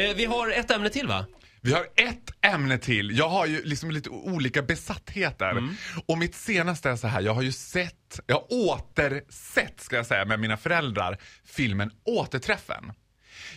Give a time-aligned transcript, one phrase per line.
[0.00, 1.26] Eh, vi har ett ämne till va?
[1.60, 3.18] Vi har ett ämne till.
[3.18, 5.50] Jag har ju liksom lite olika besattheter.
[5.50, 5.74] Mm.
[6.06, 10.06] Och mitt senaste är så här, jag har ju sett, jag har återsett ska jag
[10.06, 12.92] säga med mina föräldrar filmen Återträffen.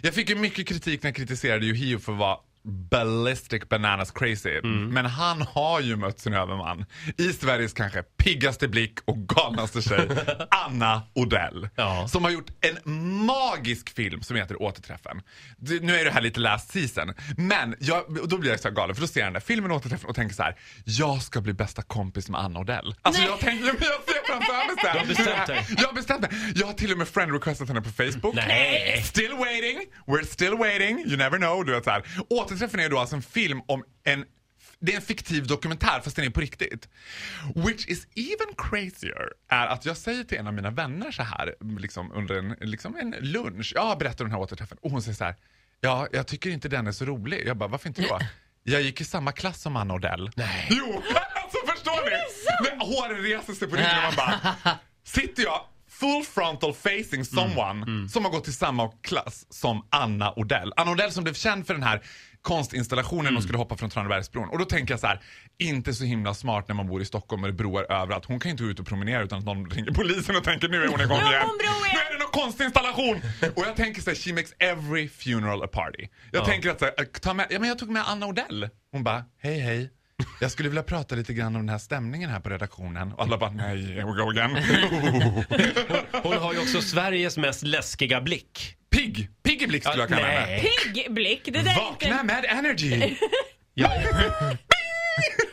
[0.01, 4.57] Jag fick ju mycket kritik när jag kritiserade Yohio för att vara ballistic bananas crazy.
[4.63, 4.89] Mm.
[4.89, 6.85] Men han har ju mött sin överman
[7.17, 10.09] i Sveriges kanske piggaste blick och galnaste tjej,
[10.65, 11.69] Anna Odell.
[11.75, 12.07] Ja.
[12.07, 12.93] Som har gjort en
[13.25, 15.21] magisk film som heter Återträffen.
[15.81, 17.13] Nu är det här lite last season.
[17.37, 20.09] Men jag, då blir jag så galen för då ser jag den där filmen Återträffen
[20.09, 20.55] och tänker så här.
[20.85, 22.95] Jag ska bli bästa kompis med Anna Odell.
[23.01, 24.93] Alltså jag tänker, jag ser framför mig så här.
[24.93, 25.65] Du har bestämt dig.
[25.77, 26.31] Jag har bestämt mig.
[26.55, 28.35] Jag har till och med friend requestat henne på Facebook.
[28.35, 29.03] Nej.
[29.05, 31.65] Still waiting, we're still waiting, you never know.
[31.65, 32.03] Du vet, så här.
[32.53, 34.25] Återträffen är då alltså en film om en
[34.79, 36.89] det är en fiktiv dokumentär fast den är på riktigt.
[37.55, 41.55] Which is even crazier är att jag säger till en av mina vänner så här
[41.79, 43.71] liksom under en, liksom en lunch.
[43.75, 45.35] Jag berättar om den här återträffen och hon säger så här.
[45.81, 47.47] Ja, jag tycker inte den är så rolig.
[47.47, 48.19] Jag bara, varför inte då?
[48.65, 50.31] Jag gick i samma klass som Anna Odell.
[50.35, 50.67] Nej.
[50.71, 50.85] Jo,
[51.35, 52.69] alltså förstår ni?
[52.69, 55.65] Men håren reser sig på ryggen och man bara, sitter jag
[56.03, 60.73] full frontal facing someone som har gått i samma klass som Anna Odell.
[60.77, 62.01] Anna Odell som blev känd för den här
[62.41, 64.49] konstinstallationen och skulle hoppa från Tranebergsbron.
[64.49, 65.21] Och då tänker jag så här,
[65.59, 68.25] inte så himla smart när man bor i Stockholm och det broar överallt.
[68.25, 70.67] Hon kan ju inte gå ut och promenera utan att någon ringer polisen och tänker
[70.69, 71.47] nu är hon igång hon igen.
[71.93, 73.15] Nu är det någon konstinstallation!
[73.55, 76.07] och jag tänker så här, she makes every funeral a party.
[76.31, 76.45] Jag Ja.
[76.45, 78.69] tänker att så här, ta med, ja men jag tog med Anna Odell.
[78.91, 79.91] Hon bara, hej hej.
[80.41, 83.11] Jag skulle vilja prata lite grann om den här stämningen här på redaktionen.
[83.13, 84.57] Och alla bara, nej, here we go again.
[86.23, 88.75] Hon har ju också Sveriges mest läskiga blick.
[88.91, 89.29] Pigg!
[89.43, 90.45] Pigg i blick skulle jag kalla henne.
[90.45, 90.71] nej.
[90.93, 91.41] Pigg blick.
[91.45, 92.23] Det där är Vakna inte...
[92.23, 93.15] med energy!
[93.75, 93.91] Jag,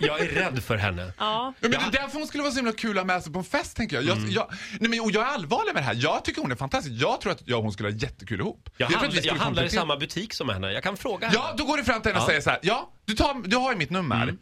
[0.00, 1.12] jag är rädd för henne.
[1.19, 1.55] Ja.
[1.61, 3.38] Men det är därför hon skulle vara så himla kul att ha med sig på
[3.38, 4.05] en fest tänker jag.
[4.05, 4.31] Jag, Mm.
[4.31, 4.50] jag,
[4.81, 5.94] nej, men, och jag är allvarlig med det här.
[5.98, 7.03] Jag tycker hon är fantastisk.
[7.03, 8.70] Jag tror att jag och hon skulle ha jättekul ihop.
[8.77, 10.72] Jag, tror att vi jag skulle handlar i komplettera- samma butik som henne.
[10.72, 11.38] Jag kan fråga henne.
[11.42, 12.27] Ja, då går du fram till henne och Ja.
[12.28, 12.58] säger så här.
[12.62, 14.34] Ja, du, tar, du har ju mitt nummer.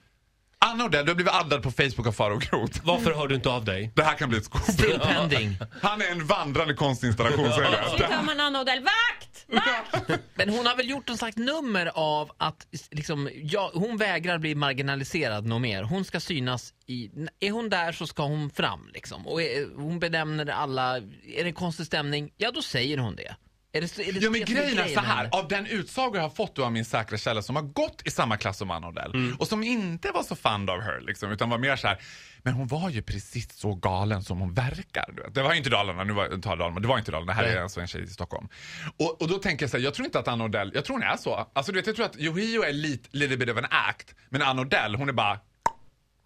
[0.60, 2.80] Anna Odell, du har blivit addad på Facebook av Farao Groth.
[2.84, 3.92] Varför hör du inte av dig?
[3.96, 5.02] Det här kan bli ett scoop.
[5.02, 5.56] Pending.
[5.82, 8.22] Han är en vandrande konstinstallation, så är Så tar det.
[8.26, 8.80] man Anna Odell.
[8.84, 9.46] Vakt!
[9.48, 10.10] Vakt!
[10.34, 14.54] Men hon har väl gjort en slags nummer av att liksom, ja, hon vägrar bli
[14.54, 15.82] marginaliserad något mer.
[15.82, 17.10] Hon ska synas i...
[17.40, 19.26] Är hon där så ska hon fram liksom.
[19.26, 20.96] Och är, hon benämner alla...
[20.96, 22.30] Är det en konstig stämning?
[22.36, 23.36] Ja, då säger hon det.
[23.78, 26.30] Är det, är det Ja men grejen är så här, av den utsago jag har
[26.30, 29.36] fått av min säkra källa som har gått i samma klass som Anna Odell Mm.
[29.36, 31.98] och som inte var så fond av her liksom, utan var mer så här.
[32.42, 35.04] men hon var ju precis så galen som hon verkar.
[35.16, 35.34] Du vet.
[35.34, 37.56] Det var inte Dalarna, nu var tar Dalarna, det var inte Dalarna, det här Nej.
[37.56, 38.48] är alltså en tjej i Stockholm.
[38.96, 40.96] Och, och då tänker jag så här, jag tror inte att Anna Odell, jag tror
[40.96, 41.46] hon är så.
[41.52, 44.42] Alltså du vet, jag tror att Yohio är lite, little bit of an act, men
[44.42, 45.38] Anna Odell hon är bara,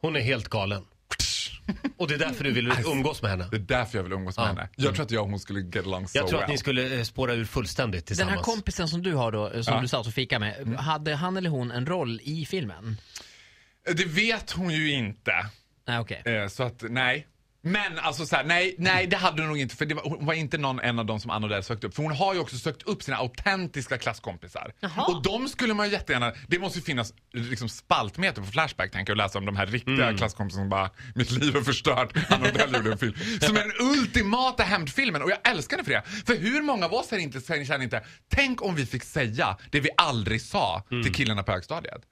[0.00, 0.84] Hon är helt galen.
[1.96, 3.48] Och det är därför du vill umgås med henne.
[3.50, 4.48] det är därför jag vill umgås med Ja.
[4.48, 4.68] henne.
[4.76, 6.44] Jag tror att jag och hon skulle get along so Jag tror well.
[6.44, 8.36] att ni skulle eh, spåra ur fullständigt Den tillsammans.
[8.36, 9.70] här kompisen som du har då, som Ja.
[9.72, 9.82] Mm.
[9.82, 12.96] du satt och fika med, hade han eller hon en roll i filmen?
[13.96, 15.32] Det vet hon ju inte.
[15.88, 16.22] Nej, okej.
[16.24, 17.26] Eh, så att nej.
[17.64, 20.26] Men alltså så här, nej, nej det hade hon nog inte för det var, hon
[20.26, 21.94] var inte någon en av dem som Anna Odell sökte upp.
[21.94, 24.72] För hon har ju också sökt upp sina autentiska klasskompisar.
[24.80, 25.04] Jaha.
[25.06, 29.10] Och de skulle man ju jättegärna, det måste ju finnas liksom spaltmeter på Flashback tänker
[29.10, 32.48] jag och läsa om de här riktiga klasskompisarna som bara, mitt liv är förstört, Anna
[32.48, 33.14] Odell gjorde en film.
[33.40, 36.02] Som är den ultimata hämndfilmen och jag älskar det för det.
[36.26, 39.80] För hur många av oss här inte, känner inte, tänk om vi fick säga det
[39.80, 42.02] vi aldrig sa till killarna på högstadiet.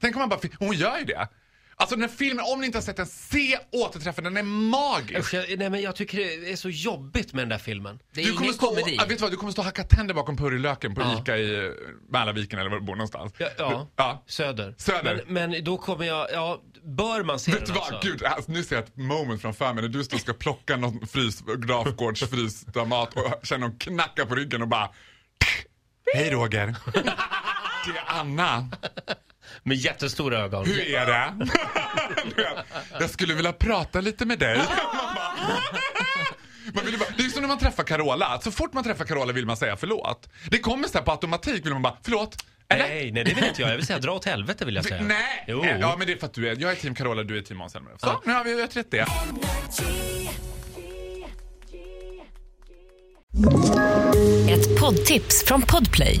[0.00, 1.28] Tänk om man bara, fick- hon gör ju det.
[1.78, 5.18] Alltså den här filmen, om ni inte har sett den, se återträffen, den är magisk.
[5.18, 7.98] Usch, jag, nej, men jag tycker det är så jobbigt med den där filmen.
[8.14, 8.96] Det är Du kommer, ingen stå, komedi.
[8.96, 11.18] vet du vad, du kommer stå och hacka tänder bakom purjolöken på Ja.
[11.22, 11.70] Ica i eh,
[12.08, 13.32] Mälarviken eller var du bor någonstans.
[13.38, 13.88] Ja, ja.
[13.96, 14.24] ja.
[14.26, 14.74] Söder.
[14.78, 15.24] Söder.
[15.26, 18.08] Men, men då kommer jag, ja, bör man se Vet du den vad, alltså?
[18.10, 20.76] gud, alltså, nu ser jag ett moment framför mig när du står och ska plocka
[20.76, 22.22] någon frys, Grafgårds
[22.86, 24.90] mat och känner någon knacka på ryggen och bara
[26.14, 26.76] Hej Roger.
[27.86, 28.68] Det är Anna.
[29.66, 30.66] Med jättestora ögon.
[30.66, 31.48] Hur är det?
[33.00, 34.60] Jag skulle vilja prata lite med dig.
[36.74, 38.40] Man vill bara, det är som när man träffar Carola.
[38.42, 40.28] Så fort man träffar Carola vill man säga förlåt.
[40.50, 42.44] Det kommer så här på automatik vill man bara förlåt.
[42.68, 42.88] Eller?
[42.88, 43.70] Nej, nej det vill inte jag.
[43.70, 45.02] Jag vill säga dra åt helvete vill jag säga.
[45.02, 45.44] Nej!
[45.48, 45.64] Jo.
[45.80, 47.58] Ja men det är för att du är, jag är team Carola, du är team
[47.58, 47.98] Måns Zelmerlöw.
[47.98, 49.06] Så, nu har vi utrett det.
[54.50, 56.20] Ett poddtips från Podplay.